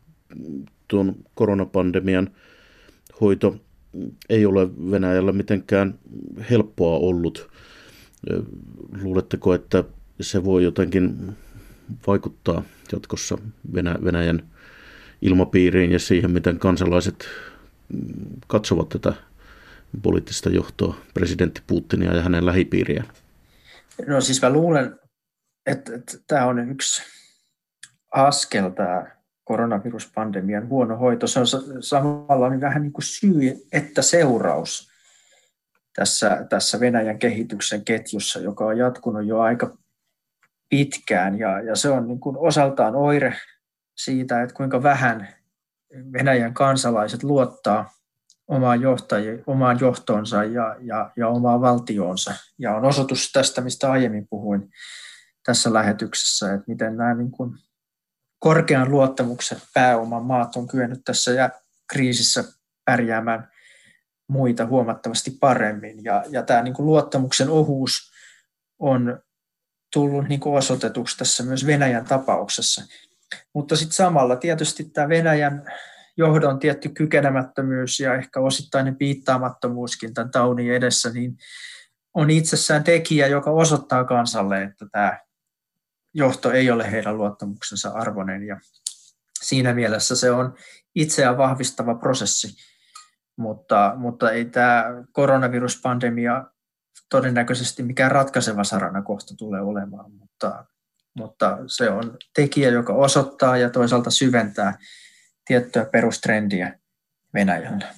tuon 0.89 1.15
koronapandemian 1.35 2.31
hoito 3.21 3.61
ei 4.29 4.47
ole 4.47 4.69
Venäjällä 4.91 5.33
mitenkään 5.33 5.99
helppoa 6.51 6.99
ollut. 6.99 7.51
Luuletteko, 9.03 9.55
että 9.55 9.85
se 10.21 10.45
voi 10.45 10.65
jotenkin 10.65 11.37
vaikuttaa 12.07 12.63
jatkossa 12.93 13.39
Venäjän 14.05 14.51
ilmapiiriin 15.23 15.93
ja 15.93 15.99
siihen, 15.99 16.31
miten 16.31 16.59
kansalaiset 16.59 17.29
katsovat 18.47 18.89
tätä 18.89 19.13
poliittista 20.03 20.51
johtoa, 20.51 20.97
presidentti 21.15 21.63
Putinia 21.67 22.15
ja 22.15 22.23
hänen 22.23 22.47
lähipiiriään? 22.47 23.09
No 24.07 24.21
siis 24.21 24.43
mä 24.43 24.51
luulen, 24.51 24.99
että, 25.67 25.95
että 25.95 26.19
tämä 26.27 26.47
on 26.47 26.71
yksi 26.71 27.03
askel 28.11 28.71
tämä 28.71 29.07
koronaviruspandemian 29.45 30.69
huono 30.69 30.97
hoito. 30.97 31.27
Se 31.27 31.41
on 31.41 31.47
samalla 31.81 32.51
niin 32.51 32.61
vähän 32.61 32.83
niin 32.83 32.93
kuin 32.93 33.05
syy 33.05 33.67
että 33.73 34.03
seuraus 34.03 34.91
tässä, 35.97 36.47
tässä 36.49 36.81
Venäjän 36.81 37.19
kehityksen 37.19 37.85
ketjussa, 37.85 38.41
joka 38.41 38.65
on 38.65 38.79
jatkunut 38.79 39.27
jo 39.27 39.41
aika 39.41 39.77
pitkään. 40.69 41.39
Ja, 41.39 41.61
ja 41.61 41.77
se 41.77 41.89
on 41.89 42.09
niin 42.09 42.21
kuin 42.21 42.37
osaltaan 42.39 42.97
oire 42.97 43.37
siitä, 43.97 44.43
että 44.43 44.55
kuinka 44.55 44.83
vähän 44.83 45.29
Venäjän 46.13 46.55
kansalaiset 46.55 47.23
luottaa 47.23 47.91
omaan, 48.49 48.81
johtaji, 48.81 49.43
omaan 49.47 49.79
johtoonsa 49.81 50.45
ja, 50.45 50.77
ja, 50.81 51.11
ja 51.17 51.29
omaan 51.29 51.61
valtioonsa. 51.61 52.35
Ja 52.59 52.75
on 52.75 52.85
osoitus 52.85 53.33
tästä, 53.33 53.61
mistä 53.61 53.91
aiemmin 53.93 54.27
puhuin 54.31 54.71
tässä 55.47 55.73
lähetyksessä, 55.73 56.55
että 56.55 56.65
miten 56.67 56.97
nämä 56.97 57.15
niin 57.15 57.31
kuin 57.31 57.59
korkean 58.41 58.91
luottamuksen 58.91 59.59
pääoman 59.75 60.25
maat 60.25 60.57
on 60.57 60.69
kyennyt 60.69 61.01
tässä 61.05 61.31
ja 61.31 61.51
kriisissä 61.93 62.45
pärjäämään 62.85 63.49
muita 64.29 64.67
huomattavasti 64.67 65.31
paremmin. 65.31 66.05
Ja, 66.05 66.25
ja 66.29 66.43
tämä 66.43 66.63
niin 66.63 66.75
kuin 66.75 66.87
luottamuksen 66.87 67.51
ohuus 67.51 68.11
on 68.79 69.23
tullut 69.93 70.29
niin 70.29 70.41
kuin 70.41 70.57
osoitetuksi 70.57 71.19
tässä 71.19 71.43
myös 71.43 71.67
Venäjän 71.67 72.05
tapauksessa. 72.05 72.83
Mutta 73.55 73.77
sitten 73.77 73.97
samalla 73.97 74.37
tietysti 74.37 74.85
tämä 74.85 75.09
Venäjän 75.09 75.73
johdon 76.17 76.59
tietty 76.59 76.89
kykenemättömyys 76.89 78.01
ja 78.01 78.15
ehkä 78.15 78.41
osittainen 78.41 78.97
piittaamattomuuskin 78.97 80.15
tämän 80.15 80.31
taudin 80.31 80.75
edessä, 80.75 81.11
niin 81.11 81.37
on 82.15 82.31
itsessään 82.31 82.85
tekijä, 82.85 83.27
joka 83.27 83.51
osoittaa 83.51 84.05
kansalle, 84.05 84.63
että 84.63 84.87
tämä 84.93 85.19
johto 86.15 86.51
ei 86.51 86.71
ole 86.71 86.91
heidän 86.91 87.17
luottamuksensa 87.17 87.91
arvoinen 87.91 88.43
ja 88.43 88.61
siinä 89.43 89.75
mielessä 89.75 90.17
se 90.17 90.31
on 90.31 90.55
itseään 90.95 91.39
vahvistava 91.39 91.95
prosessi, 91.95 92.57
mutta, 93.37 93.93
mutta 93.97 94.31
ei 94.31 94.45
tämä 94.45 94.85
koronaviruspandemia 95.13 96.45
todennäköisesti 97.11 97.83
mikään 97.83 98.11
ratkaiseva 98.11 98.65
sarana 98.65 99.03
kohta 99.03 99.35
tulee 99.37 99.61
olemaan, 99.61 100.13
mutta, 100.13 100.65
mutta 101.15 101.59
se 101.67 101.91
on 101.91 102.17
tekijä, 102.35 102.71
joka 102.71 102.93
osoittaa 102.93 103.57
ja 103.57 103.71
toisaalta 103.71 104.11
syventää 104.11 104.79
tiettyä 105.45 105.85
perustrendiä 105.85 106.79
Venäjällä. 107.35 107.95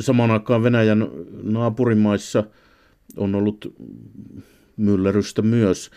Samaan 0.00 0.30
aikaan 0.30 0.62
Venäjän 0.62 1.08
naapurimaissa 1.42 2.44
on 3.16 3.34
ollut 3.34 3.74
myllerrystä 4.76 5.42
myös. 5.42 5.90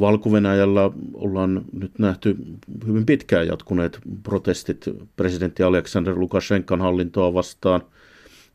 valko 0.00 0.30
ollaan 1.14 1.64
nyt 1.72 1.98
nähty 1.98 2.36
hyvin 2.86 3.06
pitkään 3.06 3.46
jatkuneet 3.46 3.98
protestit 4.22 4.84
presidentti 5.16 5.62
Aleksander 5.62 6.18
Lukashenkan 6.18 6.80
hallintoa 6.80 7.34
vastaan. 7.34 7.82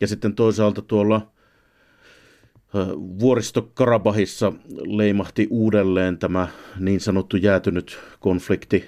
Ja 0.02 0.08
sitten 0.08 0.36
toisaalta 0.36 0.82
tuolla 0.82 1.32
Vuoristo-Karabahissa 3.20 4.54
leimahti 4.86 5.48
uudelleen 5.50 6.18
tämä 6.18 6.48
niin 6.80 7.00
sanottu 7.00 7.38
jäätynyt 7.38 8.00
konflikti 8.20 8.86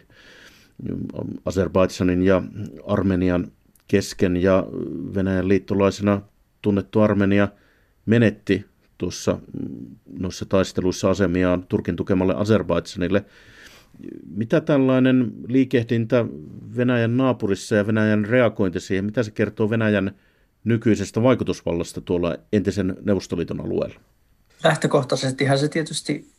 Azerbaidsanin 1.45 2.23
ja 2.23 2.43
Armenian 2.87 3.51
kesken 3.87 4.37
ja 4.37 4.67
Venäjän 5.15 5.47
liittolaisena 5.47 6.21
tunnettu 6.61 6.99
Armenia 6.99 7.47
menetti 8.05 8.65
tuossa 8.97 9.33
mm, 9.33 9.85
noissa 10.19 10.45
taisteluissa 10.45 11.09
asemiaan 11.09 11.63
Turkin 11.63 11.95
tukemalle 11.95 12.35
Azerbaidsanille. 12.35 13.25
Mitä 14.29 14.61
tällainen 14.61 15.31
liikehdintä 15.47 16.25
Venäjän 16.77 17.17
naapurissa 17.17 17.75
ja 17.75 17.87
Venäjän 17.87 18.25
reagointi 18.25 18.79
siihen, 18.79 19.05
mitä 19.05 19.23
se 19.23 19.31
kertoo 19.31 19.69
Venäjän 19.69 20.11
nykyisestä 20.63 21.23
vaikutusvallasta 21.23 22.01
tuolla 22.01 22.35
entisen 22.53 22.97
Neuvostoliiton 23.05 23.61
alueella? 23.61 23.99
Lähtökohtaisestihan 24.63 25.59
se 25.59 25.67
tietysti 25.67 26.31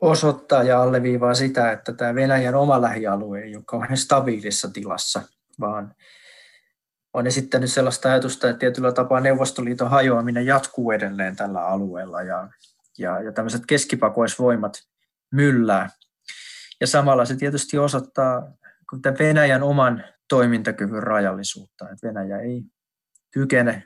osoittaa 0.00 0.62
ja 0.62 0.82
alleviivaa 0.82 1.34
sitä, 1.34 1.72
että 1.72 1.92
tämä 1.92 2.14
Venäjän 2.14 2.54
oma 2.54 2.82
lähialue 2.82 3.40
ei 3.40 3.56
ole 3.56 3.62
kauhean 3.66 3.96
stabiilissa 3.96 4.70
tilassa, 4.70 5.22
vaan 5.60 5.94
on 7.16 7.26
esittänyt 7.26 7.72
sellaista 7.72 8.08
ajatusta, 8.08 8.48
että 8.48 8.58
tietyllä 8.58 8.92
tapaa 8.92 9.20
Neuvostoliiton 9.20 9.90
hajoaminen 9.90 10.46
jatkuu 10.46 10.90
edelleen 10.90 11.36
tällä 11.36 11.66
alueella 11.66 12.22
ja, 12.22 12.48
ja, 12.98 13.22
ja 13.22 13.32
tämmöiset 13.32 13.66
keskipakoisvoimat 13.66 14.72
myllää. 15.32 15.90
Ja 16.80 16.86
samalla 16.86 17.24
se 17.24 17.36
tietysti 17.36 17.78
osoittaa 17.78 18.52
Venäjän 19.18 19.62
oman 19.62 20.04
toimintakyvyn 20.28 21.02
rajallisuutta, 21.02 21.90
että 21.90 22.06
Venäjä 22.08 22.38
ei 22.38 22.62
kykene 23.30 23.82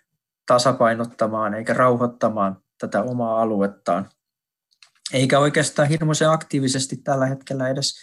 tasapainottamaan 0.47 1.55
eikä 1.55 1.75
rauhoittamaan 1.75 2.57
tätä 2.79 3.03
omaa 3.03 3.43
aluettaan, 3.43 4.09
eikä 5.13 5.39
oikeastaan 5.39 5.89
hirmuisen 5.89 6.31
aktiivisesti 6.31 6.97
tällä 6.97 7.27
hetkellä 7.27 7.69
edes 7.69 7.95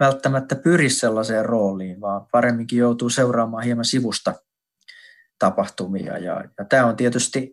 välttämättä 0.00 0.56
pyri 0.56 0.90
sellaiseen 0.90 1.44
rooliin, 1.44 2.00
vaan 2.00 2.26
paremminkin 2.32 2.78
joutuu 2.78 3.10
seuraamaan 3.10 3.64
hieman 3.64 3.84
sivusta 3.84 4.34
tapahtumia. 5.38 6.18
Ja, 6.18 6.44
ja 6.58 6.64
tämä 6.64 6.86
on 6.86 6.96
tietysti 6.96 7.52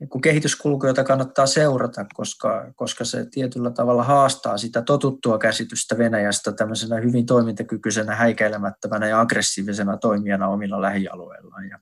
niin 0.00 0.20
kehityskulku, 0.22 0.86
jota 0.86 1.04
kannattaa 1.04 1.46
seurata, 1.46 2.06
koska, 2.14 2.72
koska 2.76 3.04
se 3.04 3.26
tietyllä 3.30 3.70
tavalla 3.70 4.04
haastaa 4.04 4.58
sitä 4.58 4.82
totuttua 4.82 5.38
käsitystä 5.38 5.98
Venäjästä 5.98 6.52
tämmöisenä 6.52 6.96
hyvin 6.96 7.26
toimintakykyisenä, 7.26 8.14
häikäilemättömänä 8.14 9.08
ja 9.08 9.20
aggressiivisena 9.20 9.96
toimijana 9.96 10.48
omilla 10.48 10.82
lähialueillaan. 10.82 11.68
Ja 11.68 11.78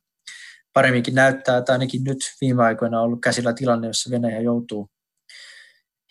paremminkin 0.73 1.15
näyttää, 1.15 1.59
että 1.59 1.73
ainakin 1.73 2.05
nyt 2.05 2.19
viime 2.41 2.63
aikoina 2.63 2.99
on 2.99 3.05
ollut 3.05 3.21
käsillä 3.21 3.53
tilanne, 3.53 3.87
jossa 3.87 4.11
Venäjä 4.11 4.41
joutuu 4.41 4.91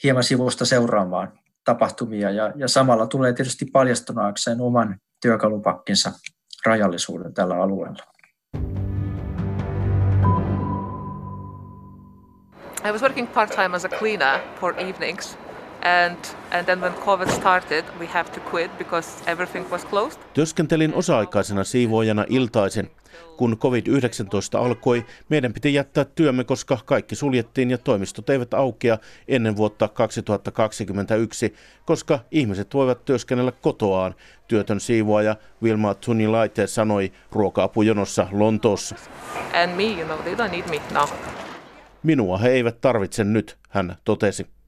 hieman 0.04 0.24
sivusta 0.24 0.66
seuraamaan 0.66 1.40
tapahtumia 1.70 2.30
ja, 2.32 2.52
ja 2.56 2.68
samalla 2.68 3.08
tulee 3.08 3.34
tietysti 3.34 3.66
paljastunaakseen 3.66 4.62
oman 4.62 4.98
työkalupakkinsa 5.22 6.12
rajallisuuden 6.66 7.34
tällä 7.34 7.56
alueella. 7.56 8.04
I 12.86 12.92
was 12.92 13.02
working 13.02 13.34
part 13.34 13.52
time 13.52 13.76
as 13.76 13.86
a 13.86 13.90
cleaner 13.90 14.40
for 14.60 14.74
evenings 14.78 15.38
and 15.82 16.18
and 16.52 16.66
then 16.66 16.82
when 16.82 16.94
COVID 16.94 17.30
started 17.30 17.86
we 18.00 18.06
have 18.06 18.32
to 18.32 18.40
quit 18.52 18.78
because 18.78 19.32
everything 19.32 19.72
was 19.72 19.86
closed. 19.86 20.20
Työskentelin 20.34 20.94
osa-aikaisena 20.94 21.64
siivoojana 21.64 22.26
iltaisin. 22.30 22.92
Kun 23.38 23.58
COVID-19 23.58 24.60
alkoi, 24.60 25.06
meidän 25.30 25.54
piti 25.54 25.74
jättää 25.74 26.06
työmme, 26.06 26.44
koska 26.44 26.78
kaikki 26.86 27.16
suljettiin 27.16 27.72
ja 27.72 27.78
toimistot 27.78 28.30
eivät 28.30 28.54
aukea 28.54 28.98
ennen 29.28 29.56
vuotta 29.56 29.88
2021, 29.88 31.54
koska 31.86 32.20
ihmiset 32.32 32.74
voivat 32.74 33.06
työskennellä 33.06 33.52
kotoaan, 33.52 34.16
työtön 34.48 34.80
siivoaja 34.80 35.36
Vilma 35.64 35.94
Tunilaite 35.94 36.68
sanoi 36.68 37.12
ruoka-apujonossa 37.32 38.28
Lontoossa. 38.32 38.96
And 39.64 39.76
me, 39.76 39.84
you 39.84 40.06
know, 40.06 40.20
they 40.20 40.36
don't 40.36 40.52
need 40.52 40.70
me 40.70 40.82
now. 40.94 41.10
Minua 42.04 42.38
he 42.38 42.50
eivät 42.50 42.82
tarvitse 42.82 43.24
nyt, 43.24 43.58
hän 43.70 43.96
totesi. 44.06 44.59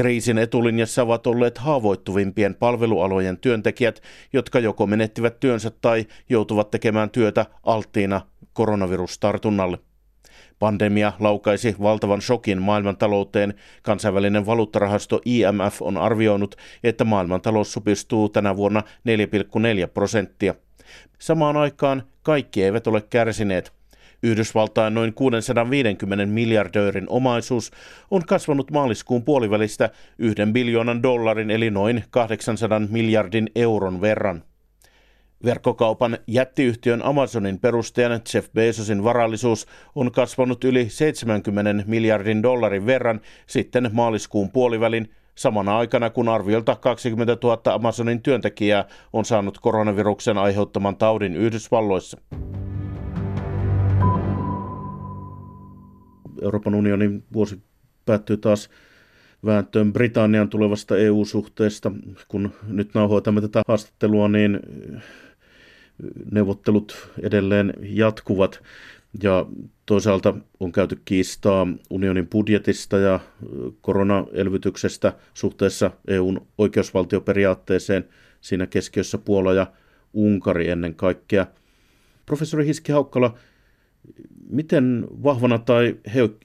Kriisin 0.00 0.38
etulinjassa 0.38 1.02
ovat 1.02 1.26
olleet 1.26 1.58
haavoittuvimpien 1.58 2.54
palvelualojen 2.54 3.38
työntekijät, 3.38 4.02
jotka 4.32 4.58
joko 4.58 4.86
menettivät 4.86 5.40
työnsä 5.40 5.70
tai 5.80 6.06
joutuvat 6.28 6.70
tekemään 6.70 7.10
työtä 7.10 7.46
alttiina 7.62 8.20
koronavirustartunnalle. 8.52 9.78
Pandemia 10.58 11.12
laukaisi 11.18 11.76
valtavan 11.82 12.22
shokin 12.22 12.62
maailmantalouteen. 12.62 13.54
Kansainvälinen 13.82 14.46
valuuttarahasto 14.46 15.20
IMF 15.24 15.82
on 15.82 15.96
arvioinut, 15.96 16.56
että 16.84 17.04
maailmantalous 17.04 17.72
supistuu 17.72 18.28
tänä 18.28 18.56
vuonna 18.56 18.82
4,4 19.82 19.88
prosenttia. 19.94 20.54
Samaan 21.18 21.56
aikaan 21.56 22.02
kaikki 22.22 22.64
eivät 22.64 22.86
ole 22.86 23.00
kärsineet– 23.10 23.72
Yhdysvaltain 24.22 24.94
noin 24.94 25.14
650 25.14 26.26
miljardöörin 26.26 27.06
omaisuus 27.08 27.70
on 28.10 28.22
kasvanut 28.26 28.70
maaliskuun 28.70 29.24
puolivälistä 29.24 29.90
yhden 30.18 30.52
biljoonan 30.52 31.02
dollarin 31.02 31.50
eli 31.50 31.70
noin 31.70 32.04
800 32.10 32.80
miljardin 32.80 33.50
euron 33.54 34.00
verran. 34.00 34.42
Verkkokaupan 35.44 36.18
jättiyhtiön 36.26 37.02
Amazonin 37.04 37.58
perustajan 37.58 38.20
Jeff 38.34 38.52
Bezosin 38.52 39.04
varallisuus 39.04 39.66
on 39.94 40.12
kasvanut 40.12 40.64
yli 40.64 40.88
70 40.88 41.84
miljardin 41.86 42.42
dollarin 42.42 42.86
verran 42.86 43.20
sitten 43.46 43.90
maaliskuun 43.92 44.50
puolivälin 44.50 45.10
samana 45.34 45.78
aikana 45.78 46.10
kun 46.10 46.28
arviolta 46.28 46.76
20 46.76 47.36
000 47.42 47.60
Amazonin 47.74 48.22
työntekijää 48.22 48.84
on 49.12 49.24
saanut 49.24 49.58
koronaviruksen 49.58 50.38
aiheuttaman 50.38 50.96
taudin 50.96 51.36
Yhdysvalloissa. 51.36 52.18
Euroopan 56.42 56.74
unionin 56.74 57.24
vuosi 57.32 57.62
päättyy 58.06 58.36
taas 58.36 58.70
vääntöön 59.44 59.92
Britannian 59.92 60.48
tulevasta 60.48 60.96
EU-suhteesta. 60.96 61.92
Kun 62.28 62.50
nyt 62.66 62.94
nauhoitamme 62.94 63.40
tätä 63.40 63.62
haastattelua, 63.68 64.28
niin 64.28 64.60
neuvottelut 66.30 67.10
edelleen 67.22 67.74
jatkuvat. 67.82 68.62
Ja 69.22 69.46
toisaalta 69.86 70.34
on 70.60 70.72
käyty 70.72 71.00
kiistaa 71.04 71.66
unionin 71.90 72.26
budjetista 72.26 72.98
ja 72.98 73.20
koronaelvytyksestä 73.80 75.12
suhteessa 75.34 75.90
EUn 76.08 76.46
oikeusvaltioperiaatteeseen. 76.58 78.08
Siinä 78.40 78.66
keskiössä 78.66 79.18
Puola 79.18 79.52
ja 79.52 79.66
Unkari 80.12 80.68
ennen 80.68 80.94
kaikkea. 80.94 81.46
Professori 82.26 82.66
Hiski 82.66 82.92
Haukkala, 82.92 83.34
Miten 84.50 85.06
vahvana 85.10 85.58
tai 85.58 85.96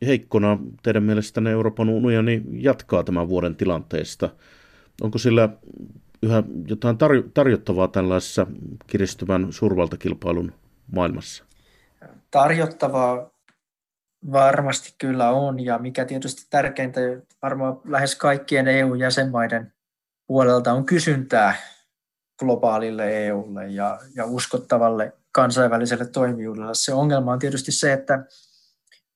heikkona 0.06 0.60
teidän 0.84 1.04
mielestänne 1.04 1.52
Euroopan 1.52 1.90
unioni 1.90 2.42
jatkaa 2.52 3.04
tämän 3.04 3.30
vuoden 3.30 3.56
tilanteesta? 3.56 4.30
Onko 5.02 5.18
sillä 5.18 5.50
yhä 6.24 6.44
jotain 6.68 6.98
tarjottavaa 7.34 7.88
tällaisessa 7.88 8.48
kiristyvän 8.88 9.48
suurvaltakilpailun 9.54 10.54
maailmassa? 10.92 11.44
Tarjottavaa 12.32 13.30
varmasti 14.32 14.96
kyllä 14.98 15.30
on, 15.30 15.60
ja 15.60 15.78
mikä 15.78 16.06
tietysti 16.06 16.48
tärkeintä, 16.50 17.02
varmaan 17.42 17.82
lähes 17.86 18.16
kaikkien 18.16 18.68
EU-jäsenmaiden 18.68 19.74
puolelta 20.28 20.74
on 20.74 20.86
kysyntää 20.86 21.56
globaalille 22.40 23.26
EUlle 23.28 23.68
ja, 23.68 24.00
ja 24.16 24.26
uskottavalle 24.26 25.14
kansainväliselle 25.36 26.06
toimijuudelle. 26.06 26.76
Se 26.76 26.94
ongelma 26.94 27.34
on 27.34 27.40
tietysti 27.40 27.72
se, 27.72 27.94
että 27.94 28.26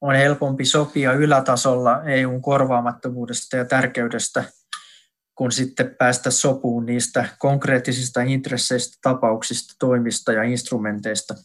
on 0.02 0.16
helpompi 0.16 0.66
sopia 0.66 1.14
ylätasolla 1.14 2.04
EUn 2.04 2.42
korvaamattomuudesta 2.42 3.58
ja 3.58 3.66
tärkeydestä, 3.66 4.44
kun 5.36 5.52
sitten 5.52 5.96
päästä 5.96 6.32
sopuun 6.32 6.86
niistä 6.86 7.30
konkreettisista 7.38 8.22
intresseistä, 8.22 8.98
tapauksista, 9.02 9.74
toimista 9.80 10.34
ja 10.34 10.44
instrumenteista, 10.44 11.36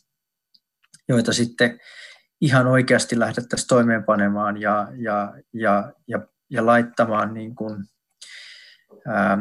joita 1.09 1.33
sitten 1.33 1.81
ihan 2.41 2.67
oikeasti 2.67 3.19
lähdettäisiin 3.19 3.69
toimeenpanemaan 3.69 4.61
ja, 4.61 4.89
ja, 4.97 5.35
ja, 5.53 5.93
ja, 6.09 6.19
ja 6.51 6.67
laittamaan 6.67 7.35
niin 7.35 7.55
kuin, 7.55 7.85
ää, 9.07 9.39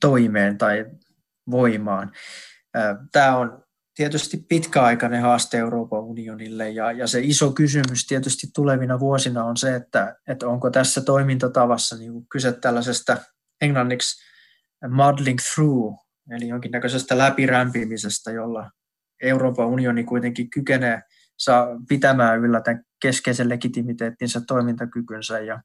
toimeen 0.00 0.58
tai 0.58 0.86
voimaan. 1.50 2.12
Tämä 3.12 3.36
on 3.36 3.63
tietysti 3.94 4.36
pitkäaikainen 4.48 5.22
haaste 5.22 5.58
Euroopan 5.58 6.00
unionille 6.00 6.70
ja, 6.70 6.92
ja 6.92 7.06
se 7.06 7.20
iso 7.22 7.52
kysymys 7.52 8.06
tietysti 8.06 8.46
tulevina 8.54 9.00
vuosina 9.00 9.44
on 9.44 9.56
se, 9.56 9.74
että, 9.74 10.16
että 10.28 10.48
onko 10.48 10.70
tässä 10.70 11.00
toimintatavassa 11.00 11.96
niin 11.96 12.12
kuin 12.12 12.26
kyse 12.28 12.52
tällaisesta 12.52 13.16
englanniksi 13.60 14.24
muddling 14.88 15.38
through, 15.54 15.94
eli 16.30 16.48
jonkinnäköisestä 16.48 17.18
läpirämpimisestä, 17.18 18.30
jolla 18.30 18.70
Euroopan 19.22 19.66
unioni 19.66 20.04
kuitenkin 20.04 20.50
kykenee 20.50 21.02
saa 21.38 21.66
pitämään 21.88 22.40
yllä 22.40 22.60
tämän 22.60 22.84
keskeisen 23.02 23.48
legitimiteettinsä 23.48 24.40
toimintakykynsä 24.46 25.40
ja 25.40 25.62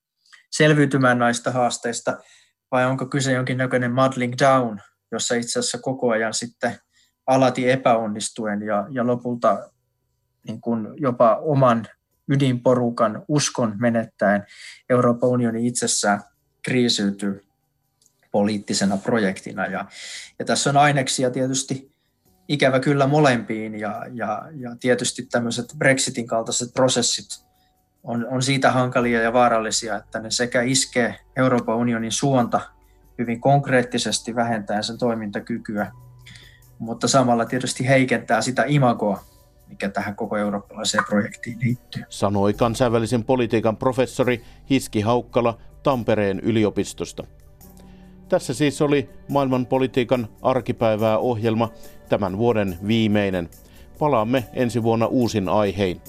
selviytymään 0.51 1.19
näistä 1.19 1.51
haasteista, 1.51 2.17
vai 2.71 2.85
onko 2.85 3.05
kyse 3.05 3.31
jonkinnäköinen 3.31 3.93
muddling 3.93 4.33
down, 4.39 4.79
jossa 5.11 5.35
itse 5.35 5.59
asiassa 5.59 5.77
koko 5.77 6.09
ajan 6.09 6.33
sitten 6.33 6.77
alati 7.29 7.69
epäonnistuen 7.69 8.61
ja, 8.61 8.87
ja 8.89 9.07
lopulta 9.07 9.69
niin 10.47 10.61
kuin 10.61 10.87
jopa 10.97 11.35
oman 11.35 11.87
ydinporukan 12.29 13.23
uskon 13.27 13.75
menettäen 13.79 14.45
Euroopan 14.89 15.29
unioni 15.29 15.67
itsessään 15.67 16.21
kriisiytyy 16.61 17.45
poliittisena 18.31 18.97
projektina. 18.97 19.65
Ja, 19.65 19.85
ja 20.39 20.45
tässä 20.45 20.69
on 20.69 20.77
aineksia 20.77 21.31
tietysti 21.31 21.91
ikävä 22.47 22.79
kyllä 22.79 23.07
molempiin 23.07 23.79
ja, 23.79 24.05
ja, 24.13 24.43
ja 24.55 24.75
tietysti 24.79 25.25
tämmöiset 25.31 25.65
Brexitin 25.77 26.27
kaltaiset 26.27 26.73
prosessit 26.73 27.45
on, 28.03 28.27
on 28.29 28.41
siitä 28.43 28.71
hankalia 28.71 29.21
ja 29.21 29.33
vaarallisia, 29.33 29.97
että 29.97 30.19
ne 30.19 30.31
sekä 30.31 30.61
iskee 30.61 31.15
Euroopan 31.35 31.75
unionin 31.75 32.11
suonta 32.11 32.61
hyvin 33.17 33.41
konkreettisesti 33.41 34.35
vähentäen 34.35 34.83
sen 34.83 34.97
toimintakykyä 34.97 35.91
mutta 36.79 37.07
samalla 37.07 37.45
tietysti 37.45 37.87
heikentää 37.87 38.41
sitä 38.41 38.63
imagoa, 38.67 39.23
mikä 39.67 39.89
tähän 39.89 40.15
koko 40.15 40.37
eurooppalaiseen 40.37 41.03
projektiin 41.09 41.57
liittyy. 41.61 42.03
Sanoi 42.09 42.53
kansainvälisen 42.53 43.23
politiikan 43.23 43.77
professori 43.77 44.43
Hiski 44.69 45.01
Haukkala 45.01 45.57
Tampereen 45.83 46.39
yliopistosta. 46.39 47.23
Tässä 48.29 48.53
siis 48.53 48.81
oli 48.81 49.09
maailmanpolitiikan 49.29 50.27
arkipäivää 50.41 51.17
ohjelma, 51.17 51.71
tämän 52.09 52.37
vuoden 52.37 52.77
viimeinen. 52.87 53.49
Palaamme 53.99 54.43
ensi 54.53 54.83
vuonna 54.83 55.05
uusin 55.05 55.49
aihein. 55.49 56.01